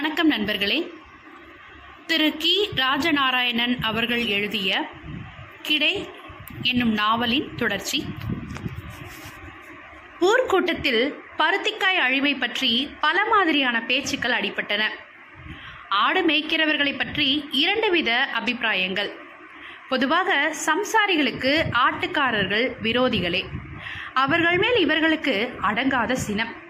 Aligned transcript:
வணக்கம் 0.00 0.26
நண்பர்களே. 0.26 0.92
திரு 2.06 2.36
கி. 2.36 2.68
ராஜநாராயணன் 2.74 3.80
அவர்கள் 3.80 4.26
எழுதிய 4.26 4.88
கிடை 5.62 6.08
என்னும் 6.62 6.92
நாவலின் 6.92 7.54
தொடர்ச்சி. 7.54 8.04
ஊர்க்கூட்டத்தில் 10.20 11.14
பருத்திக்காய் 11.38 11.98
அழிவை 11.98 12.34
பற்றி 12.34 12.90
பல 13.00 13.24
மாதிரியான 13.24 13.82
பேச்சுக்கள் 13.82 14.40
அடிபட்டன. 14.40 14.82
ஆடு 15.88 16.26
மேய்க்கிறவர்களை 16.26 16.98
பற்றி 16.98 17.48
இரண்டு 17.50 17.90
வித 17.90 18.28
அபிப்பிராயங்கள். 18.34 19.10
பொதுவாக 19.88 20.54
சம்சாரிகளுக்கு 20.66 21.62
ஆட்டுக்காரர்கள் 21.72 22.72
விரோதிகளே. 22.82 23.44
அவர்கள் 24.14 24.58
மேல் 24.58 24.76
இவர்களுக்கு 24.76 25.52
அடங்காத 25.62 26.12
சினம். 26.12 26.68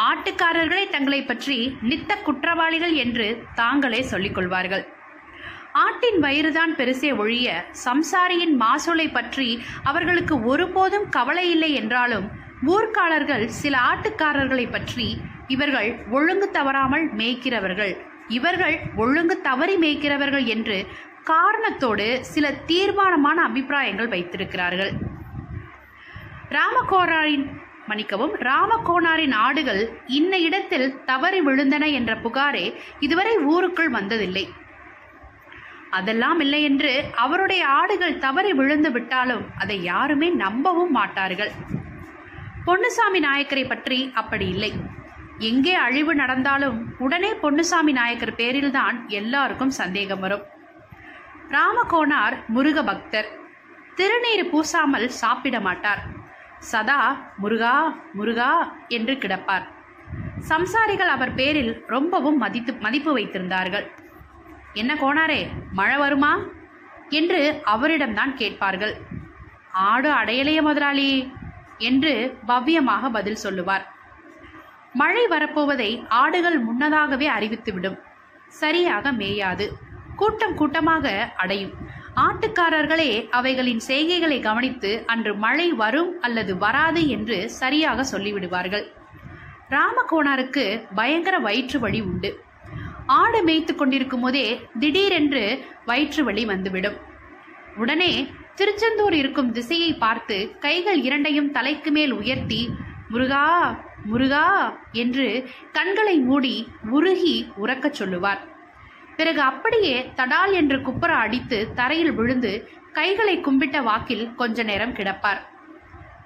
ஆட்டுக்காரர்களே 0.00 0.84
தங்களை 0.88 1.22
பற்றி 1.22 1.76
நித்த 1.82 2.12
குற்றவாளிகள் 2.22 2.94
என்று 2.94 3.26
தாங்களே 3.54 4.02
சொல்லிக் 4.02 4.34
கொள்வார்கள். 4.34 4.84
ஆட்டின் 5.72 6.18
வயிறுதான் 6.20 6.72
பெருசே 6.78 7.10
ஒழிய 7.16 7.48
சம்சாரியின் 7.84 8.54
மாசூலை 8.62 9.12
பற்றி 9.12 9.62
அவர்களுக்கு 9.82 10.44
ஒருபோதும் 10.44 11.08
கவலை 11.08 11.50
இல்லை 11.50 11.74
என்றாலும் 11.74 12.26
ஊர்க்காலர்கள் 12.66 13.46
சில 13.46 13.78
ஆட்டுக்காரர்களை 13.78 14.70
பற்றி 14.70 15.20
இவர்கள் 15.48 16.04
ஒழுங்கு 16.10 16.50
தவறாமல் 16.50 17.06
மேய்க்கிறவர்கள் 17.14 17.94
இவர்கள் 18.28 18.76
ஒழுங்கு 18.96 19.40
தவறி 19.40 19.76
மேய்க்கிறவர்கள் 19.76 20.44
என்று 20.44 20.86
காரணத்தோடு 21.24 22.06
சில 22.20 22.52
தீர்மானமான 22.52 23.42
அபிப்பிராயங்கள் 23.42 24.08
வைத்திருக்கிறார்கள். 24.08 24.92
ராமகோராரின் 26.48 27.44
மன்னிக்கவும் 27.88 28.34
ராமகோணாரின் 28.48 29.34
ஆடுகள் 29.46 29.82
இன்ன 30.06 30.38
இடத்தில் 30.38 30.88
தவறி 31.04 31.40
விழுந்தன 31.40 31.84
என்ற 31.92 32.12
புகாரே 32.16 32.66
இதுவரை 33.00 33.34
ஊருக்குள் 33.38 33.90
வந்ததில்லை. 33.90 34.44
அதெல்லாம் 35.90 36.40
இல்லை 36.40 36.62
என்று 36.62 36.92
அவருடைய 37.14 37.66
ஆடுகள் 37.66 38.18
தவறி 38.18 38.52
விழுந்து 38.52 38.90
விட்டாலும் 38.90 39.44
அதை 39.58 39.82
யாருமே 39.82 40.28
நம்பவும் 40.44 40.90
மாட்டார்கள். 40.90 41.52
பொன்னுசாமி 42.64 43.20
நாயக்கரை 43.20 43.64
பற்றி 43.68 43.98
அப்படி 44.14 44.48
இல்லை. 44.48 44.72
எங்கே 45.38 45.74
அழிவு 45.74 46.12
நடந்தாலும் 46.14 46.78
உடனே 46.98 47.30
பொன்னுசாமி 47.42 47.92
நாயக்கர் 47.92 48.38
பேரில்தான் 48.40 48.96
எல்லாருக்கும் 49.20 49.76
சந்தேகம் 49.80 50.20
வரும். 50.20 50.44
ராமகோணார் 51.50 52.36
முருக 52.54 52.78
பக்தர் 52.82 53.30
திருநீர் 53.94 54.50
பூசாமல் 54.50 55.08
சாப்பிட 55.22 55.56
மாட்டார். 55.60 56.02
சதா 56.70 56.98
முருகா 57.36 57.94
முருகா 58.12 58.50
என்று 58.88 59.14
கிடப்பார். 59.14 59.64
சம்சாரிகள் 60.48 61.12
அவர் 61.16 61.34
பேரில் 61.34 61.84
ரொம்பவும் 61.86 62.36
மதித்து 62.36 62.72
மதிப்பு 62.74 63.18
வைத்திருந்தார்கள். 63.18 63.86
என்ன 64.72 64.94
கோனாரே 64.94 65.40
மழை 65.72 65.96
வருமா? 65.96 66.32
என்று 67.08 67.40
அவரிடம்தான் 67.66 68.34
கேட்பார்கள். 68.34 68.94
ஆடு 69.72 70.10
அடையலைய 70.12 70.60
முதலாளி 70.62 71.32
என்று 71.78 72.12
பவ்யமாக 72.48 73.10
பதில் 73.12 73.42
சொல்லுவார். 73.44 73.84
மழை 74.92 75.24
வரப்போவதை 75.26 75.90
ஆடுகள் 76.08 76.58
முன்னதாகவே 76.58 77.28
அறிவித்துவிடும். 77.28 77.98
சரியாக 78.48 79.12
மேயாது. 79.12 79.66
கூட்டம் 80.16 80.54
கூட்டமாக 80.54 81.32
அடையும். 81.36 81.74
ஆட்டுக்காரர்களே 82.16 83.28
அவைகளின் 83.30 83.80
செய்கைகளை 83.88 84.40
கவனித்து 84.40 85.02
அன்று 85.06 85.34
மழை 85.34 85.72
வரும் 85.72 86.20
அல்லது 86.20 86.58
வராது 86.58 87.08
என்று 87.08 87.50
சரியாக 87.50 88.18
சொல்லிவிடுவார்கள். 88.18 88.84
ராமகோணாருக்கு 89.70 90.82
பயங்கர 90.94 91.38
வயிற்று 91.38 91.80
வலி 91.80 92.00
உண்டு. 92.00 92.40
ஆடு 93.06 93.44
மேய்த்து 93.44 93.74
கொண்டிருக்கும் 93.74 94.20
போதே 94.20 94.60
திடீரென்று 94.80 95.64
வயிற்று 95.84 96.24
வலி 96.24 96.44
வந்துவிடும். 96.44 96.94
உடனே 97.76 98.30
திருச்செந்தூர் 98.54 99.14
இருக்கும் 99.14 99.52
திசையை 99.52 99.94
பார்த்து 99.94 100.58
கைகள் 100.58 101.02
இரண்டையும் 101.02 101.50
தலைக்கு 101.50 101.90
மேல் 101.90 102.12
உயர்த்தி 102.12 102.70
முருகா 103.08 103.78
முருகா 104.04 104.78
என்று 104.92 105.48
கண்களை 105.72 106.18
மூடி 106.18 106.68
உருகி 106.90 107.52
உறக்கச் 107.62 107.98
சொல்லுவார். 108.00 108.50
பிறகு 109.22 109.40
அப்படியே 109.40 109.96
தடால் 110.16 110.52
என்று 110.52 110.82
குப்புற 110.82 111.14
அடித்து 111.14 111.58
தரையில் 111.74 112.12
விழுந்து 112.12 112.68
கைகளை 112.92 113.34
கும்பிட்ட 113.38 113.82
வாக்கில் 113.82 114.34
கொஞ்ச 114.34 114.62
நேரம் 114.62 114.94
கிடப்பார். 114.94 115.40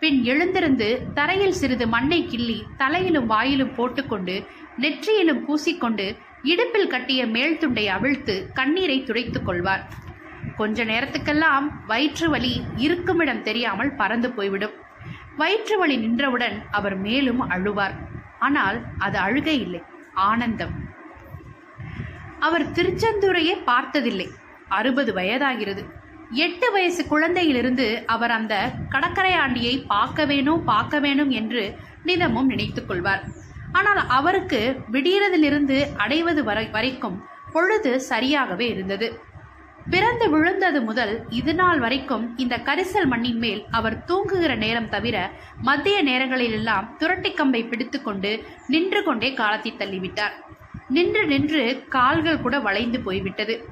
பின் 0.01 0.25
எழுந்திருந்து 0.25 0.89
தரையில் 1.15 1.59
சிறிது 1.61 1.87
மண்ணை 1.89 2.27
கிள்ளி 2.27 2.57
தலையிலும் 2.77 3.29
வாயிலும் 3.31 3.75
போட்டுக்கொண்டு 3.75 4.37
நெற்றியிலும் 4.81 5.43
பூசிக்கொண்டு 5.47 6.07
இடுப்பில் 6.43 6.89
கட்டிய 6.89 7.27
மேல் 7.27 7.59
துண்டை 7.59 7.89
அவிழ்த்து 7.89 8.35
கண்ணீரை 8.55 9.05
துடைத்துக் 9.05 9.47
கொள்வார். 9.47 9.85
கொஞ்ச 10.57 10.85
நேரத்துக்கெல்லாம் 10.85 11.69
வயிற்று 11.87 12.31
வலி 12.31 12.55
இருக்குமிடம் 12.77 13.43
தெரியாமல் 13.43 13.95
பறந்து 13.95 14.31
போய்விடும். 14.31 14.77
வயிற்று 15.37 15.79
வலி 15.79 15.97
நின்றவுடன் 15.97 16.59
அவர் 16.71 16.97
மேலும் 16.97 17.51
அழுவார். 17.51 17.97
ஆனால் 18.39 18.81
அது 18.99 19.19
அழுகை 19.19 19.61
இல்லை 19.61 19.83
ஆனந்தம். 20.15 20.77
அவர் 22.41 22.73
திருச்செந்தூரையே 22.73 23.55
பார்த்ததில்லை. 23.65 24.29
அறுபது 24.69 25.13
வயதாகிறது. 25.13 25.85
எட்டு 26.31 26.73
வயசு 26.73 27.03
குழந்தையிலிருந்து 27.09 28.05
அவர் 28.07 28.31
அந்த 28.31 28.71
கடற்கரை 28.89 29.33
ஆண்டியை 29.33 29.87
பார்க்க 29.87 30.25
வேணும் 30.25 30.65
பார்க்க 30.65 31.01
வேணும் 31.01 31.31
என்று 31.31 31.77
நிதமும் 32.05 32.47
நினைத்துக் 32.47 32.89
கொள்வார். 32.89 33.23
ஆனால் 33.73 34.07
அவருக்கு 34.07 34.83
விடியறதிலிருந்து 34.93 35.87
அடைவது 35.97 36.45
வரை 36.45 36.67
வரைக்கும் 36.71 37.23
பொழுது 37.53 38.03
சரியாகவே 38.11 38.61
இருந்தது. 38.61 39.21
பிறந்து 39.91 40.31
விழுந்தது 40.31 40.83
முதல் 40.83 41.27
இது 41.31 41.55
நாள் 41.55 41.79
வரைக்கும் 41.79 42.37
இந்த 42.37 42.57
கரிசல் 42.57 43.07
மண்ணின் 43.07 43.39
மேல் 43.39 43.65
அவர் 43.71 44.05
தூங்குகிற 44.05 44.55
நேரம் 44.55 44.89
தவிர 44.89 45.31
மத்திய 45.63 46.03
நேரங்களிலெல்லாம் 46.03 46.97
துரட்டி 47.01 47.35
கம்பை 47.35 47.65
பிடித்துக்கொண்டு 47.65 48.45
நின்று 48.67 49.03
கொண்டே 49.03 49.35
காலத்தை 49.35 49.73
தள்ளிவிட்டார். 49.79 50.35
நின்று 50.89 51.27
நின்று 51.27 51.85
கால்கள் 51.89 52.41
கூட 52.41 52.59
வளைந்து 52.61 53.01
போய்விட்டது. 53.01 53.69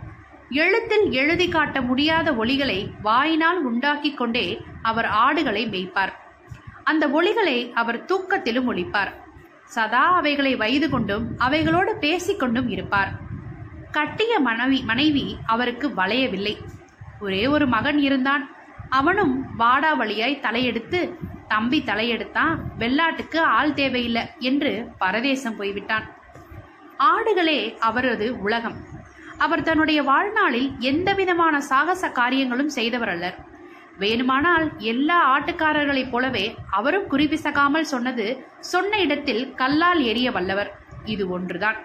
எழுத்தில் 0.50 1.10
எழுதி 1.10 1.48
காட்ட 1.48 1.80
முடியாத 1.80 2.32
ஒளிகளை 2.32 2.90
வாயினால் 3.02 3.62
உண்டாக்கி 3.62 4.14
கொண்டே 4.14 4.62
அவர் 4.82 5.04
ஆடுகளை 5.04 5.68
மேய்ப்பார். 5.68 6.12
அந்த 6.84 7.08
ஒளிகளை 7.08 7.72
அவர் 7.74 8.04
தூக்கத்திலும் 8.04 8.68
ஒழிப்பார் 8.72 9.12
சதா 9.64 10.14
அவைகளை 10.14 10.56
வயது 10.56 10.90
கொண்டும் 10.90 11.38
அவைகளோடு 11.38 11.96
பேசிக்கொண்டும் 12.00 12.68
இருப்பார். 12.68 13.12
கட்டிய 13.90 14.38
மனைவி 14.38 14.82
மனைவி 14.82 15.36
அவருக்கு 15.46 15.88
வளையவில்லை. 15.88 16.56
ஒரே 17.20 17.46
ஒரு 17.46 17.66
மகன் 17.66 17.98
இருந்தான். 17.98 18.50
அவனும் 18.88 19.56
வாடா 19.56 19.92
வழியாய் 19.92 20.42
தலையெடுத்து 20.42 21.14
தம்பி 21.48 21.82
தலையெடுத்தான் 21.86 22.58
வெள்ளாட்டுக்கு 22.78 23.38
ஆள் 23.38 23.72
தேவையில்லை 23.72 24.22
என்று 24.38 24.88
பரதேசம் 24.98 25.56
போய்விட்டான். 25.56 26.22
ஆடுகளே 26.96 27.76
அவரது 27.78 28.40
உலகம். 28.40 28.76
அவர் 29.38 29.62
தன்னுடைய 29.62 30.02
வாழ்நாளில் 30.02 30.72
எந்த 30.78 31.12
விதமான 31.12 31.60
சாகச 31.60 32.10
காரியங்களும் 32.10 32.68
செய்தவர் 32.68 33.08
அல்லர். 33.08 33.34
வேணுமானால் 33.98 34.76
எல்லா 34.76 35.38
ஆட்டுக்காரர்களைப் 35.38 36.10
போலவே 36.10 36.54
அவரும் 36.70 37.10
குறிப்பிசகாமல் 37.10 37.90
சொன்னது 37.92 38.46
சொன்ன 38.60 39.00
இடத்தில் 39.00 39.54
கல்லால் 39.54 40.02
எரிய 40.02 40.30
வல்லவர். 40.30 40.78
இது 41.04 41.28
ஒன்றுதான். 41.28 41.76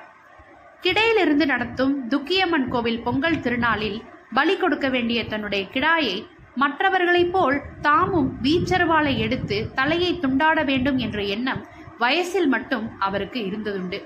கிடையிலிருந்து 0.82 1.46
நடத்தும் 1.46 2.10
துக்கியம்மன் 2.10 2.68
கோவில் 2.68 3.02
பொங்கல் 3.02 3.40
திருநாளில் 3.40 4.02
பலி 4.34 4.58
கொடுக்க 4.58 4.90
வேண்டிய 4.90 5.26
தன்னுடைய 5.26 5.68
கிடாயை 5.68 6.28
மற்றவர்களைப் 6.56 7.32
போல் 7.32 7.62
தாமும் 7.82 8.38
வீச்சர்வாளை 8.44 9.18
எடுத்து 9.18 9.70
தலையை 9.74 10.20
துண்டாட 10.22 10.66
வேண்டும் 10.66 10.98
என்ற 10.98 11.22
எண்ணம் 11.22 11.66
வயசில் 11.98 12.48
மட்டும் 12.48 13.00
அவருக்கு 13.00 13.40
இருந்ததுண்டு. 13.40 14.04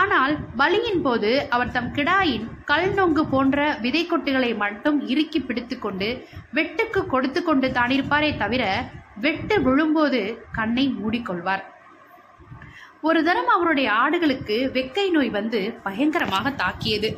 ஆனால் 0.00 0.34
பலியின் 0.60 1.02
போது 1.04 1.30
அவர் 1.54 1.72
தம் 1.76 1.90
கிடாயின் 1.96 2.46
கல் 2.70 2.90
நொங்கு 2.96 3.22
போன்ற 3.30 3.58
விதை 3.84 4.02
கொட்டுகளை 4.06 4.50
மட்டும் 4.62 4.98
இறுக்கி 5.12 5.40
பிடித்துக்கொண்டு 5.40 6.08
வெட்டுக்கு 6.56 7.00
கொடுத்து 7.12 7.40
கொண்டு 7.42 7.68
தானிருப்பாரே 7.78 8.30
தவிர 8.42 8.64
வெட்டு 9.24 9.56
விழும்போது 9.66 10.20
கண்ணை 10.52 10.84
மூடிக்கொள்வார். 10.98 11.64
ஒரு 13.00 13.20
தரம் 13.24 13.50
அவருடைய 13.54 13.88
ஆடுகளுக்கு 14.02 14.56
வெக்கை 14.76 15.06
நோய் 15.10 15.30
வந்து 15.38 15.60
பயங்கரமாக 15.82 16.50
தாக்கியது. 16.62 17.10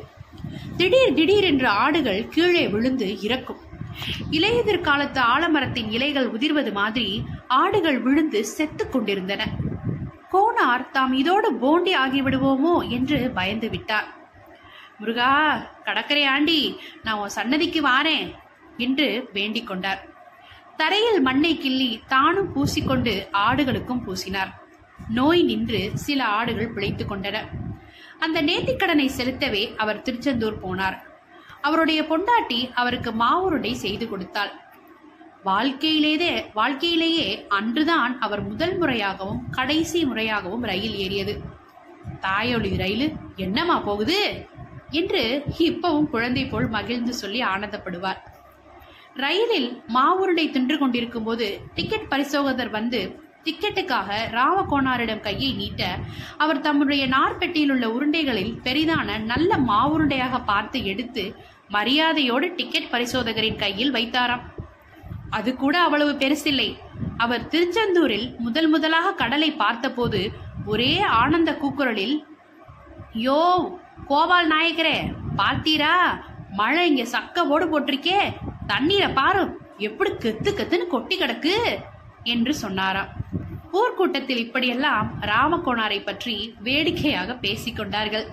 திடீர் 0.77 1.15
திடீர் 1.17 1.47
என்று 1.51 1.67
ஆடுகள் 1.83 2.21
கீழே 2.35 2.65
விழுந்து 2.67 3.07
இறக்கும். 3.27 3.61
இலையுதிர் 4.37 4.85
காலத்து 4.87 5.21
ஆலமரத்தின் 5.33 5.89
இலைகள் 5.97 6.29
உதிர்வது 6.35 6.71
மாதிரி 6.71 7.07
ஆடுகள் 7.61 7.99
விழுந்து 8.05 8.41
செத்து 8.55 8.83
கொண்டிருந்தன. 8.89 9.41
கோனார் 10.31 10.91
தாம் 10.91 11.13
இதோடு 11.13 11.51
போண்டி 11.53 11.93
ஆகிவிடுவோமோ 11.95 12.87
என்று 12.87 13.31
பயந்து 13.33 13.69
விட்டார். 13.69 14.07
முருகா 14.97 15.57
கடற்கரை 15.83 16.25
ஆண்டி 16.25 16.79
நான் 17.03 17.15
உன் 17.15 17.29
சன்னதிக்கு 17.29 17.81
வாரேன் 17.81 18.33
என்று 18.77 19.29
வேண்டிக் 19.33 19.67
கொண்டார். 19.67 20.05
தரையில் 20.77 21.21
மண்ணை 21.21 21.57
கிள்ளி 21.57 22.01
தானும் 22.07 22.55
பூசிக்கொண்டு 22.55 23.27
ஆடுகளுக்கும் 23.31 24.01
பூசினார். 24.07 24.51
நோய் 25.09 25.43
நின்று 25.43 25.91
சில 25.93 26.25
ஆடுகள் 26.25 26.73
பிழைத்துக் 26.73 27.11
கொண்டன. 27.11 27.37
அந்த 28.19 28.43
நேர்த்திக்கடனை 28.43 29.09
செலுத்தவே 29.17 29.75
அவர் 29.75 30.01
திருச்செந்தூர் 30.01 30.61
போனார். 30.61 30.97
அவருடைய 31.61 32.03
பொண்டாட்டி 32.03 32.73
அவருக்கு 32.73 33.11
மாவுருடை 33.11 33.73
செய்து 33.73 34.09
கொடுத்தாள். 34.09 34.51
வாழ்க்கையிலேயே 35.43 36.45
வாழ்க்கையிலேயே 36.53 37.45
அன்றுதான் 37.49 38.19
அவர் 38.19 38.47
முதல் 38.47 38.79
முறையாகவும் 38.81 39.39
கடைசி 39.51 40.05
முறையாகவும் 40.05 40.61
ரயில் 40.61 40.95
ஏறியது. 40.95 41.41
தாயொளி 42.19 42.69
ரயிலு 42.69 43.15
என்னமா 43.35 43.79
போகுது? 43.79 44.47
என்று 44.91 45.43
இப்பவும் 45.59 46.09
குழந்தை 46.09 46.45
போல் 46.45 46.69
மகிழ்ந்து 46.69 47.13
சொல்லி 47.13 47.41
ஆனந்தப்படுவார். 47.41 48.21
ரயிலில் 49.13 49.83
மாவுருடை 49.93 50.49
தின்று 50.49 50.77
கொண்டிருக்கும் 50.77 51.23
போது 51.23 51.61
டிக்கெட் 51.75 52.07
பரிசோதகர் 52.07 52.69
வந்து 52.69 53.19
டிக்கெட்டுக்காக 53.43 54.09
ராமகோணாரிடம் 54.31 55.19
கையை 55.19 55.53
நீட்ட 55.53 55.97
அவர் 56.37 56.61
தம்முடைய 56.61 57.07
நார்பெட்டியில் 57.07 57.71
உள்ள 57.71 57.87
உருண்டைகளில் 57.87 58.53
பெரிதான 58.63 59.19
நல்ல 59.23 59.57
மாவுருண்டையாக 59.57 60.43
பார்த்து 60.45 60.85
எடுத்து 60.85 61.35
மரியாதையோடு 61.71 62.55
டிக்கெட் 62.55 62.91
பரிசோதகரின் 62.91 63.55
கையில் 63.55 63.93
வைத்தாராம். 63.93 64.45
அது 65.29 65.55
கூட 65.55 65.81
அவ்வளவு 65.81 66.11
பெருசில்லை. 66.11 66.77
அவர் 67.17 67.47
திருச்செந்தூரில் 67.47 68.37
முதல் 68.37 68.67
முதலாக 68.67 69.13
கடலை 69.13 69.51
பார்த்தபோது 69.51 70.31
ஒரே 70.65 70.99
ஆனந்த 70.99 71.51
கூக்குரலில் 71.53 72.25
யோ 73.13 73.77
கோபால் 74.07 74.47
நாயக்கரே 74.47 75.13
பார்த்தீரா? 75.37 75.93
மழை 76.51 76.89
இங்க 76.89 77.19
சக்க 77.19 77.39
ஓடு 77.39 77.65
போட்டிருக்கே. 77.65 78.19
தண்ணீரை 78.67 79.09
பாரு. 79.09 79.57
எப்படி 79.77 80.09
கெத்து 80.09 80.49
கெத்துன்னு 80.49 80.87
கொட்டி 80.87 81.17
கிடக்கு. 81.17 81.55
என்று 82.23 82.53
சொன்னாராம். 82.53 83.07
ஊர்க்கூட்டத்தில் 83.73 84.37
இப்படியெல்லாம் 84.37 85.11
ராமகோணாரை 85.21 86.03
பற்றி 86.03 86.55
வேடிக்கையாக 86.59 87.35
பேசிக் 87.35 87.75
கொண்டார்கள். 87.75 88.27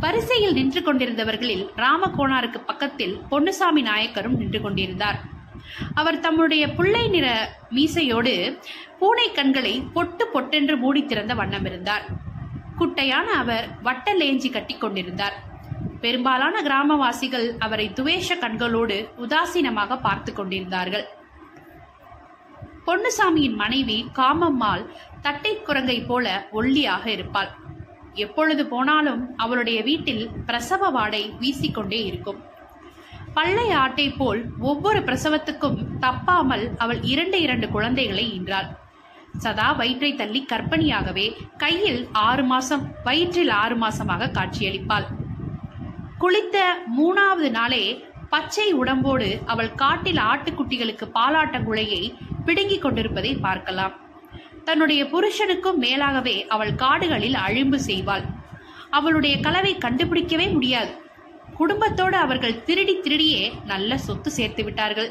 வரிசையில் 0.00 0.52
நின்று 0.52 0.80
கொண்டிருந்தவர்களில் 0.80 1.66
ராமகோணாருக்கு 1.76 2.58
பக்கத்தில் 2.66 3.20
பொன்னுசாமி 3.30 3.82
நாயக்கரும் 3.82 4.36
நின்று 4.36 4.60
கொண்டிருந்தார். 4.60 5.34
அவர் 6.00 6.20
தம்முடைய 6.20 6.64
புள்ளை 6.76 7.02
நிற 7.08 7.26
மீசையோடு 7.70 8.34
பூனை 9.00 9.26
கண்களை 9.32 9.74
பொட்டு 9.94 10.24
பொட்டென்று 10.32 10.76
மூடி 10.76 11.02
திறந்த 11.04 11.34
வண்ணம் 11.34 11.64
இருந்தார். 11.64 12.04
குட்டையான 12.78 13.28
அவர் 13.42 13.66
வட்ட 13.82 14.14
லேஞ்சி 14.14 14.48
கட்டி 14.52 14.74
கொண்டிருந்தார். 14.74 15.36
பெரும்பாலான 16.00 16.56
கிராமவாசிகள் 16.62 17.46
அவரை 17.58 17.86
துவேஷ 17.94 18.38
கண்களோடு 18.40 18.98
உதாசீனமாக 19.24 20.00
பார்த்து 20.00 20.32
கொண்டிருந்தார்கள். 20.32 21.06
பொன்னுசாமியின் 22.86 23.56
மனைவி 23.62 23.98
காமம்மாள் 24.18 24.84
தட்டை 25.22 25.52
குரங்கை 25.62 25.98
போல 26.02 26.26
ஒல்லியாக 26.52 27.06
இருப்பாள். 27.06 27.50
எப்பொழுது 28.24 28.62
போனாலும் 28.66 29.22
அவளுடைய 29.36 29.78
வீட்டில் 29.82 30.24
பிரசவ 30.46 30.90
வாடை 30.90 31.22
வீசிக்கொண்டே 31.40 32.00
இருக்கும். 32.10 32.38
பள்ளை 33.36 33.70
ஆட்டை 33.70 34.10
போல் 34.10 34.40
ஒவ்வொரு 34.60 34.98
பிரசவத்துக்கும் 34.98 35.78
தப்பாமல் 36.00 36.64
அவள் 36.76 37.00
இரண்டு 37.02 37.40
இரண்டு 37.40 37.66
குழந்தைகளை 37.68 38.24
ஈன்றாள். 38.36 38.68
சதா 39.38 39.72
வயிற்றை 39.72 40.10
தள்ளி 40.14 40.40
கற்பனியாகவே 40.52 41.26
கையில் 41.56 42.08
ஆறு 42.12 42.44
மாசம் 42.44 42.84
வயிற்றில் 43.04 43.52
ஆறு 43.62 43.76
மாசமாக 43.76 44.30
காட்சியளிப்பாள். 44.38 45.06
குளித்த 46.20 46.56
மூணாவது 46.98 47.50
நாளே 47.50 47.84
பச்சை 48.28 48.68
உடம்போடு 48.72 49.28
அவள் 49.46 49.74
காட்டில் 49.74 50.20
ஆட்டுக்குட்டிகளுக்கு 50.30 51.08
பாலாட்ட 51.18 51.58
குழையை 51.68 52.02
பிடுங்கிக் 52.44 52.82
கொண்டிருப்பதை 52.82 53.34
பார்க்கலாம். 53.46 53.94
தன்னுடைய 54.64 55.02
புருஷனுக்கும் 55.04 55.82
மேலாகவே 55.86 56.36
அவள் 56.54 56.74
காடுகளில் 56.74 57.36
அழிம்பு 57.46 57.80
செய்வாள். 57.88 58.24
அவளுடைய 58.90 59.40
கலவை 59.40 59.74
கண்டுபிடிக்கவே 59.84 60.52
முடியாது. 60.52 60.92
குடும்பத்தோடு 61.56 62.16
அவர்கள் 62.16 62.62
திருடி 62.62 62.94
திருடியே 62.96 63.64
நல்ல 63.64 63.98
சொத்து 63.98 64.30
சேர்த்து 64.30 64.64
விட்டார்கள். 64.64 65.10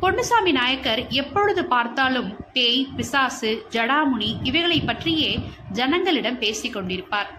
பொன்னுசாமி 0.00 0.52
நாயக்கர் 0.52 1.08
எப்பொழுது 1.08 1.64
பார்த்தாலும் 1.64 2.36
பேய் 2.52 2.88
பிசாசு 2.96 3.66
ஜடாமுனி 3.70 4.36
இவைகளை 4.42 4.80
பற்றியே 4.80 5.38
ஜனங்களிடம் 5.72 6.38
பேசிக் 6.38 6.76
கொண்டிருப்பார். 6.76 7.30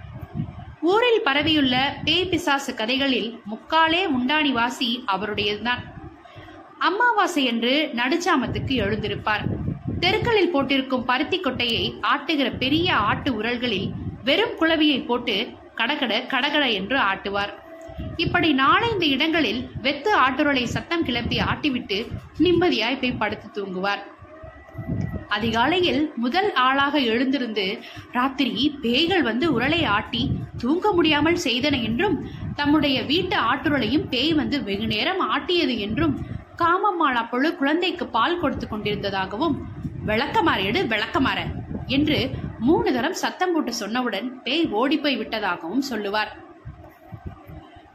ஊரில் 0.82 1.22
பரவியுள்ள 1.24 1.76
பேய் 2.04 2.26
பிசாசு 2.26 2.74
கதைகளில் 2.76 3.30
முக்காலே 3.52 4.02
முண்டாணிவாசி 4.16 4.90
அவருடையதுதான். 5.08 5.84
அமாவாசை 6.80 7.44
என்று 7.46 7.92
நடுச்சாமத்துக்கு 7.96 8.74
எழுந்திருப்பார். 8.86 9.46
தெருக்களில் 10.00 10.52
போட்டிருக்கும் 10.52 11.06
பருத்தி 11.06 11.40
கொட்டையை 11.40 11.84
ஆட்டுகிற 12.14 12.58
பெரிய 12.58 12.96
ஆட்டு 12.96 13.42
உரல்களில் 13.42 13.92
வெறும் 14.24 14.58
குளவியை 14.60 15.06
போட்டு 15.06 15.38
கடகட 15.76 16.22
கடகட 16.22 16.66
என்று 16.70 16.98
ஆட்டுவார். 17.00 17.54
இப்படி 18.18 18.50
நாலந்து 18.54 19.06
இடங்களில் 19.16 19.62
வெத்து 19.82 20.12
ஆட்டுரலை 20.26 20.64
சத்தம் 20.64 21.04
கிளப்பி 21.04 21.38
ஆட்டிவிட்டு 21.52 21.98
நிம்மதியாய் 22.38 23.00
போய் 23.02 23.20
படுத்து 23.22 23.48
தூங்குவார். 23.58 24.04
அதிகாலையில் 25.28 26.02
முதல் 26.16 26.54
ஆளாக 26.54 27.00
எழுந்திருந்து 27.00 27.66
ராத்திரி 28.12 28.78
பேய்கள் 28.82 29.22
வந்து 29.22 29.60
உரலை 29.60 29.86
ஆட்டி 29.86 30.22
தூங்க 30.58 30.92
முடியாமல் 30.92 31.40
செய்தன 31.44 31.82
என்றும் 31.84 32.18
தம்முடைய 32.56 32.98
வீட்டு 33.04 33.38
ஆட்டுரலையும் 33.52 34.08
பேய் 34.10 34.34
வந்து 34.34 34.64
வெகு 34.64 34.88
நேரம் 34.88 35.22
ஆட்டியது 35.36 35.78
என்றும் 35.78 36.16
காமம்மாள் 36.58 37.20
அப்பொழுது 37.22 37.56
குழந்தைக்கு 37.56 38.08
பால் 38.08 38.40
கொடுத்து 38.40 38.68
கொண்டிருந்ததாகவும் 38.68 39.56
விளக்கமாறு 40.06 40.64
எடு 40.64 40.82
விளக்கமாற 40.84 41.40
என்று 41.88 42.20
மூணு 42.60 42.94
தரம் 42.94 43.22
சத்தம் 43.24 43.54
போட்டு 43.54 43.74
சொன்னவுடன் 43.80 44.28
பேய் 44.44 44.68
ஓடிப்போய் 44.72 45.18
விட்டதாகவும் 45.18 45.86
சொல்லுவார். 45.92 46.32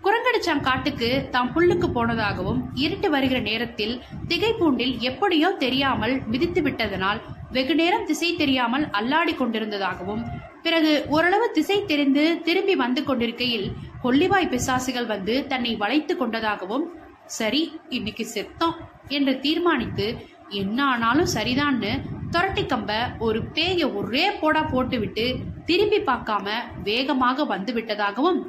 குரங்கடிச்சான் 0.01 0.63
காட்டுக்கு 0.63 1.09
தாம் 1.31 1.51
புல்லுக்கு 1.53 1.89
போனதாகவும் 1.89 2.61
இருட்டு 2.85 3.09
வருகிற 3.11 3.39
நேரத்தில் 3.41 3.95
திகைப்பூண்டில் 4.29 4.95
எப்படியோ 5.01 5.49
தெரியாமல் 5.59 6.15
மிதித்து 6.27 6.61
விட்டதனால் 6.63 7.21
வெகு 7.51 7.75
நேரம் 7.75 8.07
திசை 8.07 8.31
தெரியாமல் 8.37 8.85
அல்லாடி 8.91 9.33
கொண்டிருந்ததாகவும் 9.35 10.23
பிறகு 10.63 10.93
ஓரளவு 11.09 11.47
திசை 11.53 11.79
தெரிந்து 11.85 12.25
திரும்பி 12.43 12.75
வந்து 12.77 13.03
கொண்டிருக்கையில் 13.05 13.69
கொல்லிவாய் 14.03 14.51
பிசாசுகள் 14.51 15.07
வந்து 15.07 15.35
தன்னை 15.47 15.73
வளைத்து 15.77 16.15
கொண்டதாகவும் 16.17 16.85
சரி 17.31 17.63
இன்னைக்கு 17.89 18.25
செத்தோம் 18.27 18.79
என்று 19.09 19.35
தீர்மானித்து 19.41 20.07
என்ன 20.53 20.79
ஆனாலும் 20.85 21.33
சரிதான்னு 21.35 21.93
துரட்டி 22.31 22.65
கம்ப 22.67 22.93
ஒரு 23.19 23.41
பேய 23.53 23.89
ஒரே 23.93 24.25
போடா 24.41 24.63
போட்டுவிட்டு 24.65 25.27
திரும்பி 25.67 26.01
பார்க்காம 26.07 26.47
வேகமாக 26.83 27.45
வந்து 27.45 27.73
விட்டதாகவும் 27.73 28.41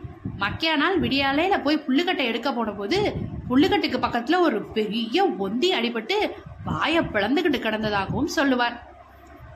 மக்கியானால் 0.42 0.98
விடியாலையில் 1.00 1.64
போய் 1.64 1.84
புல்லுக்கட்டை 1.88 2.26
எடுக்க 2.26 2.54
போன 2.54 2.72
போது 2.72 3.16
புல்லுக்கட்டுக்கு 3.50 4.40
ஒரு 4.40 4.62
பெரிய 4.64 5.26
ஒந்தி 5.40 5.70
அடிபட்டு 5.80 6.16
வாயை 6.64 7.04
பிளந்துக்கிட்டு 7.04 7.60
கிடந்ததாகவும் 7.60 8.34
சொல்லுவார். 8.38 8.76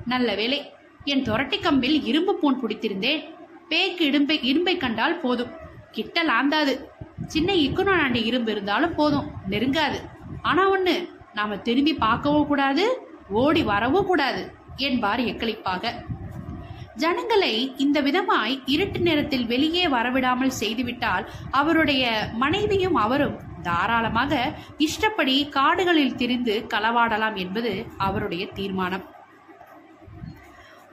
நல்ல 0.06 0.36
வேலை 0.36 0.60
என் 1.04 1.24
துரட்டி 1.24 1.58
கம்பில் 1.60 1.98
இரும்பு 2.04 2.34
பூன் 2.42 2.60
பிடித்திருந்தேன். 2.60 3.22
பேய்க்கு 3.70 4.06
இடும்பை 4.06 4.40
இரும்பை 4.42 4.78
கண்டால் 4.78 5.20
போதும். 5.20 5.52
கிட்ட 5.92 6.24
லாந்தாது 6.24 6.74
சின்ன 7.28 7.54
இக்குனாண்டி 7.54 8.26
இரும்பு 8.26 8.52
இருந்தாலும் 8.52 8.96
போதும். 8.96 9.28
நெருங்காது. 9.50 10.00
ஆனா 10.42 10.70
ஒன்று 10.70 11.10
நாம 11.34 11.58
திரும்பி 11.58 11.94
பார்க்கவும் 11.94 12.48
கூடாது 12.48 12.86
ஓடி 13.30 13.64
வரவும் 13.64 14.06
கூடாது 14.06 14.52
என்பார் 14.78 15.20
எக்களிப்பாக. 15.20 15.94
ஜனங்களை 16.96 17.74
இந்த 17.78 18.02
விதமாய் 18.02 18.62
இருட்டு 18.66 19.00
நேரத்தில் 19.00 19.46
வெளியே 19.46 19.88
வரவிடாமல் 19.88 20.58
செய்துவிட்டால் 20.60 21.26
அவருடைய 21.52 22.30
மனைவியும் 22.34 22.96
அவரும் 22.96 23.40
தாராளமாக 23.64 24.54
இஷ்டப்படி 24.78 25.50
காடுகளில் 25.50 26.16
திரிந்து 26.16 26.66
களவாடலாம் 26.74 27.34
என்பது 27.34 27.86
அவருடைய 27.98 28.48
தீர்மானம். 28.48 29.06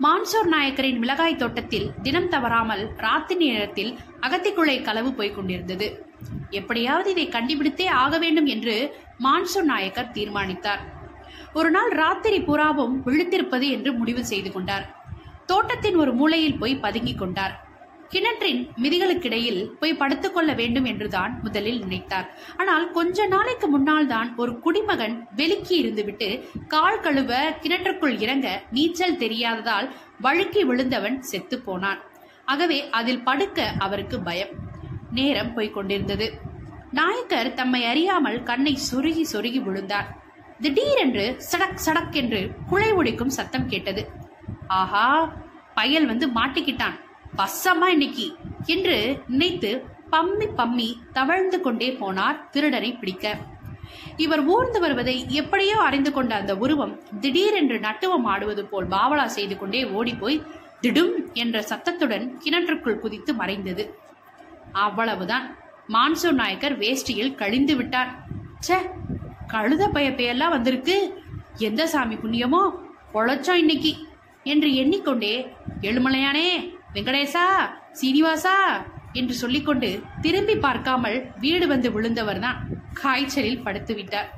மான்சூர் 0.03 0.49
நாயக்கரின் 0.49 0.99
மிளகாய் 0.99 1.37
தோட்டத்தில் 1.37 1.93
தினம் 2.03 2.29
தவறாமல் 2.29 2.93
ராத்திரி 2.97 3.47
நேரத்தில் 3.47 3.99
அகத்திக்குள்ளை 4.21 4.83
களவு 4.83 5.13
போய்க் 5.13 5.35
கொண்டிருந்தது. 5.35 6.07
எப்படியாவது 6.51 7.11
இதை 7.11 7.29
கண்டுபிடித்தே 7.29 7.87
ஆக 7.87 8.19
வேண்டும் 8.19 8.47
என்று 8.47 8.97
மான்சூர் 9.23 9.63
நாயக்கர் 9.63 10.11
தீர்மானித்தார். 10.11 10.83
ஒரு 11.53 11.71
நாள் 11.71 11.91
ராத்திரி 11.91 12.39
புறாவும் 12.39 12.97
விழித்திருப்பது 13.07 13.71
என்று 13.71 13.93
முடிவு 13.93 14.25
செய்து 14.25 14.53
கொண்டார். 14.53 14.87
தோட்டத்தின் 15.47 15.97
ஒரு 15.97 16.13
மூலையில் 16.13 16.59
போய் 16.59 16.75
பதுங்கிக் 16.77 17.19
கொண்டார். 17.19 17.55
கிணற்றின் 18.09 18.69
மிதிகளுக்கிடையில் 18.83 19.61
போய் 19.81 19.97
படுத்துக்கொள்ள 19.97 20.53
வேண்டும் 20.53 20.85
என்றுதான் 20.85 21.41
முதலில் 21.43 21.83
நினைத்தார். 21.85 22.27
ஆனால் 22.57 22.91
கொஞ்ச 22.91 23.27
நாளைக்கு 23.27 23.69
முன்னால் 23.69 24.07
தான் 24.07 24.37
ஒரு 24.37 24.59
குடிமகன் 24.59 25.17
வெளுக்கி 25.37 25.75
இருந்துவிட்டு 25.83 26.29
கால் 26.67 27.01
கழுவ 27.01 27.33
கிணற்றுக்குள் 27.63 28.21
இறங்க 28.21 28.63
நீச்சல் 28.71 29.19
தெரியாததால் 29.19 29.89
வழுக்கி 30.21 30.65
விழுந்தவன் 30.65 31.23
செத்து 31.23 31.59
போனான். 31.59 32.01
ஆகவே 32.45 32.89
அதில் 32.91 33.23
படுக்க 33.23 33.69
அவருக்கு 33.79 34.21
பயம். 34.21 34.53
நேரம் 35.11 35.55
போய்க் 35.55 35.75
கொண்டிருந்தது. 35.75 36.27
நாயக்கர் 36.91 37.55
தம்மை 37.55 37.85
அறியாமல் 37.85 38.43
கண்ணை 38.43 38.79
சொருகி 38.91 39.25
சொருகி 39.33 39.63
விழுந்தார். 39.63 40.09
திடீரென்று 40.61 41.25
சடக் 41.53 41.83
சடக் 41.87 42.11
என்று 42.11 42.51
குழை 42.69 42.93
ஒடிக்கும் 42.93 43.37
சத்தம் 43.39 43.69
கேட்டது. 43.69 44.03
ஆஹா 44.73 45.07
பயல் 45.75 46.07
வந்து 46.07 46.27
மாட்டிக்கிட்டான். 46.29 46.97
பசமா 47.37 47.87
இன்னைக்கு. 47.87 48.27
என்று 48.67 48.97
நினைத்து 49.29 49.71
பம்மி 50.13 50.47
பம்மி 50.57 50.89
தவழ்ந்து 51.13 51.61
கொண்டே 51.61 51.89
போனார் 52.01 52.49
திருடனை 52.51 52.91
பிடிக்க. 52.93 53.39
இவர் 54.17 54.43
ஊர்ந்து 54.45 54.81
வருவதை 54.81 55.27
எப்படியோ 55.29 55.77
அறிந்து 55.79 56.13
கொண்ட 56.13 56.35
அந்த 56.35 56.57
உருவம் 56.57 56.95
திடீரென்று 57.21 57.79
நட்டுவம் 57.79 58.25
ஆடுவது 58.25 58.65
போல் 58.65 58.87
பாவலா 58.89 59.25
செய்து 59.25 59.59
கொண்டே 59.59 59.81
ஓடிப்போய் 59.85 60.43
திடும் 60.83 61.33
என்ற 61.33 61.63
சத்தத்துடன் 61.63 62.41
கிணற்றுக்குள் 62.45 62.99
குதித்து 62.99 63.35
மறைந்தது. 63.35 63.85
அவ்வளவுதான். 64.73 65.57
மான்சூன் 65.89 66.41
நாயக்கர் 66.43 66.79
வேஷ்டியில் 66.79 67.35
கழிந்து 67.35 67.77
விட்டார். 67.77 68.11
சே 68.59 68.77
கழுத 69.49 69.83
பயப்பையெல்லாம் 69.95 70.55
வந்திருக்கு. 70.57 70.97
எந்த 71.57 71.87
சாமி 71.87 72.15
புண்ணியமோ? 72.15 72.63
பொழைச்சோம் 73.15 73.61
இன்னைக்கு. 73.65 73.93
என்று 74.45 74.69
எண்ணிக்கொண்டே 74.75 75.35
எழுமலையானே 75.81 76.49
வெங்கடேசா 76.95 77.47
சீனிவாசா 78.01 78.57
என்று 79.13 79.35
சொல்லிக்கொண்டு 79.35 79.89
திரும்பி 80.21 80.57
பார்க்காமல் 80.57 81.19
வீடு 81.41 81.67
வந்து 81.67 81.89
விழுந்தவர்தான் 81.91 82.61
காய்ச்சலில் 82.93 83.65
படுத்து 83.67 83.95
விட்டார். 83.95 84.31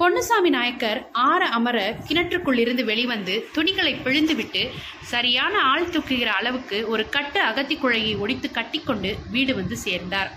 பொன்னுசாமி 0.00 0.50
நாயக்கர் 0.50 0.98
ஆற 1.10 1.42
அமர 1.58 1.76
கிணற்றுக்குள்ளிருந்து 2.08 2.82
வெளிவந்து 2.84 3.34
துணிகளை 3.52 3.92
பிழிந்துவிட்டு 3.94 4.62
சரியான 5.12 5.54
ஆள் 5.72 5.88
தூக்குகிற 5.88 6.30
அளவுக்கு 6.40 6.78
ஒரு 6.88 7.08
கட்டு 7.08 7.40
அகத்தி 7.40 7.76
குழையை 7.76 8.12
ஒடித்து 8.18 8.50
கட்டிக்கொண்டு 8.50 9.16
வீடு 9.30 9.54
வந்து 9.54 9.76
சேர்ந்தார். 9.76 10.30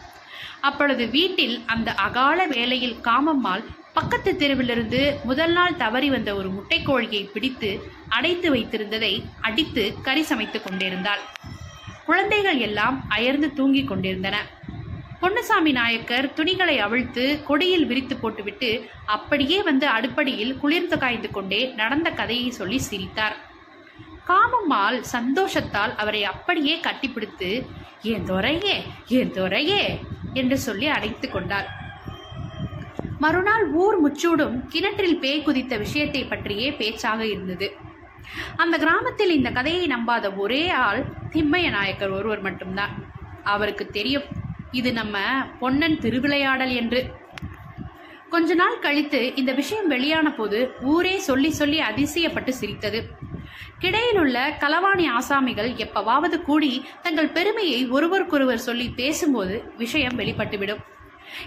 அப்பொழுது 0.61 1.07
வீட்டில் 1.09 1.57
அந்த 1.65 1.89
அகால 1.93 2.47
வேலையில் 2.47 2.97
காமம்மாள் 3.03 3.65
பக்கத்து 3.99 4.35
தெருவிலிருந்து 4.39 5.23
முதல் 5.23 5.51
நாள் 5.51 5.75
தவறி 5.75 6.09
வந்த 6.09 6.35
ஒரு 6.35 6.49
முட்டைக்கோழியை 6.49 7.31
பிடித்து 7.31 7.91
அடைத்து 8.09 8.55
வைத்திருந்ததை 8.55 9.23
அடித்து 9.41 9.95
கறி 10.01 10.21
சமைத்துக் 10.21 10.63
கொண்டிருந்தாள். 10.63 11.19
குழந்தைகள் 12.05 12.57
எல்லாம் 12.57 13.05
அயர்ந்து 13.09 13.53
தூங்கிக் 13.53 13.87
கொண்டிருந்தன. 13.87 14.45
பொன்னுசாமி 15.21 15.71
நாயக்கர் 15.71 16.33
துணிகளை 16.33 16.79
அவிழ்த்து 16.79 17.43
கொடியில் 17.43 17.85
விரித்து 17.85 18.15
போட்டுவிட்டு 18.15 18.89
அப்படியே 19.05 19.63
வந்து 19.63 19.87
அடுப்படியில் 19.87 20.57
குளிர்ந்து 20.57 20.97
காய்ந்து 20.97 21.31
கொண்டே 21.31 21.65
நடந்த 21.65 22.09
கதையை 22.09 22.51
சொல்லி 22.51 22.79
சிரித்தார். 22.79 23.37
காமம்மாள் 24.27 25.03
சந்தோஷத்தால் 25.11 25.95
அவரை 25.95 26.23
அப்படியே 26.23 26.79
கட்டிப்பிடித்து 26.79 27.65
என் 28.01 28.25
துறையே? 28.25 28.83
என் 29.07 29.31
துறையே? 29.31 29.99
என்று 30.33 30.57
சொல்லி 30.57 30.85
அடைத்து 30.87 31.29
கொண்டார் 31.29 31.87
மறுநாள் 33.19 33.65
ஊர் 33.83 33.97
முச்சூடும் 34.03 34.55
கிணற்றில் 34.67 35.19
பேய் 35.19 35.43
குதித்த 35.43 35.77
விஷயத்தை 35.77 36.23
பற்றியே 36.23 36.71
பேச்சாக 36.71 37.25
இருந்தது. 37.25 37.67
அந்த 38.55 38.77
கிராமத்தில் 38.77 39.31
இந்த 39.31 39.49
கதையை 39.49 39.87
நம்பாத 39.87 40.35
ஒரே 40.35 40.69
ஆள் 40.69 41.01
திம்மைய 41.29 41.69
நாயக்கர் 41.69 42.09
ஒருவர் 42.09 42.41
மட்டும்தான். 42.41 42.93
அவருக்கு 43.43 43.85
தெரியும் 43.87 44.27
இது 44.71 44.93
நம்ம 44.93 45.17
பொன்னன் 45.59 45.97
திருவிளையாடல் 45.99 46.73
என்று. 46.73 47.01
கொஞ்ச 48.29 48.53
நாள் 48.53 48.79
கழித்து 48.79 49.35
இந்த 49.35 49.51
விஷயம் 49.53 49.87
வெளியான 49.87 50.33
போது 50.33 50.59
ஊரே 50.81 51.19
சொல்லி 51.19 51.51
சொல்லி 51.51 51.79
அதிசயப்பட்டு 51.79 52.49
சிரித்தது. 52.49 53.01
கிடையிலுள்ள 53.81 54.37
களவாணி 54.59 55.05
ஆசாமிகள் 55.19 55.71
எப்பவாவது 55.85 56.37
கூடி 56.41 56.85
தங்கள் 57.01 57.35
பெருமையை 57.37 57.87
ஒருவருக்கொருவர் 57.87 58.65
சொல்லி 58.67 58.89
பேசும்போது 58.89 59.71
விஷயம் 59.77 60.19
வெளிப்பட்டுவிடும். 60.19 60.83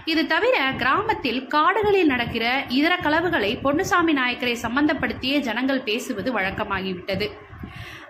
இது 0.05 0.23
தவிர 0.27 0.57
கிராமத்தில் 0.83 1.41
காடுகளில் 1.55 2.13
நடக்கிற 2.13 2.45
இதர 2.79 2.95
களவுகளை 3.07 3.53
பொன்னுசாமி 3.65 4.13
நாயக்கரை 4.21 4.57
சம்பந்தப்படுத்தியே 4.65 5.39
ஜனங்கள் 5.49 5.87
பேசுவது 5.89 6.33
வழக்கமாகிவிட்டது. 6.39 7.29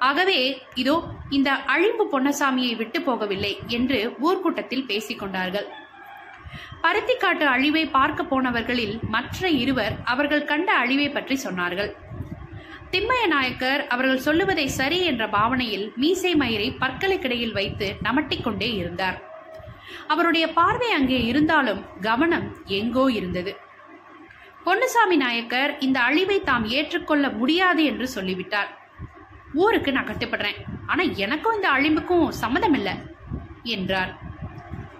ஆகவே 0.09 0.41
இதோ 0.83 0.97
இந்த 1.37 1.51
அழிம்பு 1.75 2.05
பொன்னசாமியை 2.15 2.75
விட்டு 2.77 3.01
போகவில்லை 3.09 3.53
என்று 3.79 4.01
ஊர்க்கூட்டத்தில் 4.27 4.89
பேசிக்கொண்டார்கள் 4.91 5.69
பருத்திக்காட்டு 6.85 7.45
அழிவை 7.55 7.83
பார்க்க 7.97 8.23
போனவர்களில் 8.31 8.95
மற்ற 9.15 9.49
இருவர் 9.63 9.95
அவர்கள் 10.13 10.49
கண்ட 10.51 10.71
அழிவை 10.83 11.09
பற்றி 11.09 11.37
சொன்னார்கள். 11.45 11.91
திம்மைய 12.93 13.27
நாயக்கர் 13.27 13.83
அவர்கள் 13.89 14.25
சொல்லுவதை 14.27 14.67
சரி 14.79 14.99
என்ற 15.11 15.27
பாவனையில் 15.37 15.87
மீசை 16.03 16.33
மயிரை 16.43 16.69
பற்களுக்கிடையில் 16.83 17.55
வைத்து 17.59 17.89
நமட்டிக்கொண்டே 18.07 18.71
இருந்தார். 18.81 19.19
அவருடைய 20.13 20.47
பார்வை 20.59 20.89
அங்கே 20.99 21.19
இருந்தாலும் 21.31 21.83
கவனம் 22.07 22.47
எங்கோ 22.79 23.05
இருந்தது. 23.19 23.53
பொன்னுசாமி 24.67 25.17
நாயக்கர் 25.25 25.73
இந்த 25.87 25.99
அழிவை 26.09 26.39
தாம் 26.49 26.67
ஏற்றுக்கொள்ள 26.79 27.27
முடியாது 27.41 27.83
என்று 27.91 28.07
சொல்லிவிட்டார். 28.17 28.71
ஊருக்கு 29.63 29.91
நான் 29.97 30.11
கட்டுப்படுறேன். 30.11 30.59
ஆனா 30.87 31.03
எனக்கும் 31.25 31.57
இந்த 31.59 31.69
அழிவுக்கும் 31.77 32.27
சம்மதம் 32.43 32.77
இல்லை 32.79 32.95
என்றார். 33.77 34.13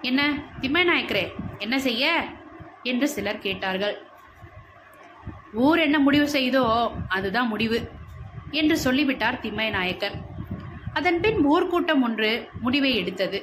என்ன 0.09 0.21
திம்மை 0.61 0.83
நாயக்கரே 0.89 1.25
என்ன 1.65 1.75
செய்ய? 1.87 2.05
என்று 2.91 3.07
சிலர் 3.15 3.43
கேட்டார்கள். 3.45 3.95
ஊர் 5.65 5.79
என்ன 5.87 5.97
முடிவு 5.99 6.27
செய்தோ 6.37 6.63
அதுதான் 7.15 7.51
முடிவு 7.53 7.79
என்று 8.59 8.75
சொல்லிவிட்டார் 8.85 9.41
திம்மை 9.43 9.67
நாயக்கர் 9.77 10.15
அதன் 10.99 11.19
பின் 11.23 11.39
ஊர்க்கூட்டம் 11.51 12.03
ஒன்று 12.07 12.31
முடிவை 12.65 12.91
எடுத்தது. 13.01 13.39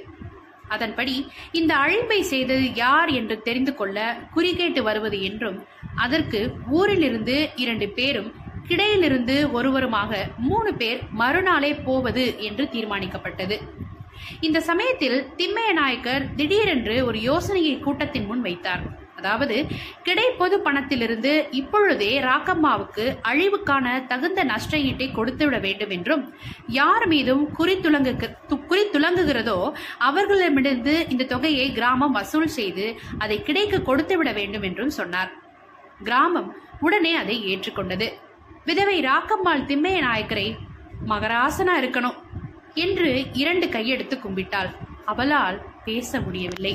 அதன்படி 0.75 1.15
இந்த 1.61 1.73
அழிப்பை 1.85 2.21
செய்தது 2.33 2.67
யார் 2.75 3.11
என்று 3.19 3.37
தெரிந்து 3.49 3.73
கொள்ள 3.75 3.99
குறிகேட்டு 4.35 4.83
வருவது 4.89 5.19
என்றும் 5.29 5.59
அதற்கு 6.05 6.41
ஊரிலிருந்து 6.79 7.37
இரண்டு 7.65 7.89
பேரும் 7.99 8.31
கிடையிலிருந்து 8.71 9.37
ஒருவருமாக 9.59 10.19
மூணு 10.49 10.71
பேர் 10.81 11.01
மறுநாளே 11.21 11.73
போவது 11.87 12.25
என்று 12.49 12.65
தீர்மானிக்கப்பட்டது. 12.75 13.57
இந்த 14.47 14.59
சமயத்தில் 14.71 15.19
திம்மைய 15.37 15.71
நாயக்கர் 15.73 16.25
திடீரென்று 16.39 16.97
ஒரு 17.09 17.19
யோசனையை 17.31 17.75
கூட்டத்தின் 17.79 18.27
முன் 18.27 18.43
வைத்தார். 18.49 18.85
அதாவது 19.21 19.57
கிடை 20.09 20.27
பொது 20.41 20.59
பணத்திலிருந்து 20.67 21.33
இப்பொழுதே 21.61 22.13
ராக்கம்மாவுக்கு 22.29 23.07
அழிவுக்கான 23.31 23.87
தகுந்த 24.13 24.41
நஷ்ட 24.53 24.77
ஈட்டை 24.89 25.09
கொடுத்துவிட 25.19 25.59
வேண்டும் 25.67 25.95
என்றும் 25.97 26.25
யார் 26.81 27.07
மீதும் 27.13 27.45
குறித்துலங்கு 27.59 28.13
குறித்துலங்குகிறதோ 28.71 29.59
அவர்களிடமிருந்து 30.09 30.95
இந்த 31.13 31.29
தொகையை 31.33 31.67
கிராமம் 31.79 32.17
வசூல் 32.19 32.55
செய்து 32.59 32.87
அதை 33.23 33.37
கிடைக்க 33.49 33.83
கொடுத்துவிட 33.89 34.31
வேண்டும் 34.39 34.67
என்றும் 34.69 34.97
சொன்னார். 34.99 35.31
கிராமம் 36.07 36.51
உடனே 36.87 37.13
அதை 37.23 37.37
ஏற்றுக்கொண்டது. 37.51 38.09
விதவை 38.69 38.97
ராக்கம்மாள் 39.09 39.67
திம்மைய 39.71 39.99
நாயக்கரை 40.07 40.49
மகராசனா 41.11 41.75
இருக்கணும் 41.83 42.19
என்று 42.85 43.11
இரண்டு 43.43 43.67
கையெடுத்து 43.67 44.17
கும்பிட்டாள். 44.25 44.71
அவளால் 45.13 45.59
பேச 45.87 46.21
முடியவில்லை. 46.21 46.75